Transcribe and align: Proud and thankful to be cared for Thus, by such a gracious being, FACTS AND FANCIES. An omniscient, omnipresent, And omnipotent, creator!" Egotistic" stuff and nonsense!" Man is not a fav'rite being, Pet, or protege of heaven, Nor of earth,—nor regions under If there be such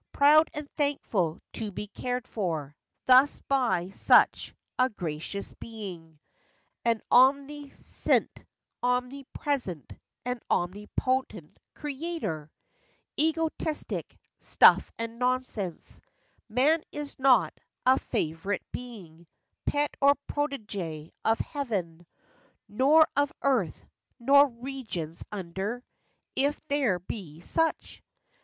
Proud 0.13 0.49
and 0.55 0.67
thankful 0.71 1.39
to 1.53 1.71
be 1.71 1.85
cared 1.85 2.27
for 2.27 2.75
Thus, 3.05 3.37
by 3.37 3.91
such 3.91 4.55
a 4.79 4.89
gracious 4.89 5.53
being, 5.53 6.17
FACTS 6.83 6.83
AND 6.85 6.99
FANCIES. 6.99 7.09
An 7.11 7.17
omniscient, 7.19 8.43
omnipresent, 8.81 9.93
And 10.25 10.41
omnipotent, 10.49 11.59
creator!" 11.75 12.49
Egotistic" 13.19 14.17
stuff 14.39 14.91
and 14.97 15.19
nonsense!" 15.19 16.01
Man 16.49 16.81
is 16.91 17.19
not 17.19 17.55
a 17.85 17.99
fav'rite 17.99 18.63
being, 18.71 19.27
Pet, 19.67 19.95
or 20.01 20.15
protege 20.25 21.11
of 21.23 21.37
heaven, 21.41 22.07
Nor 22.67 23.07
of 23.15 23.31
earth,—nor 23.43 24.47
regions 24.47 25.23
under 25.31 25.83
If 26.35 26.59
there 26.69 26.97
be 26.97 27.39
such 27.41 28.01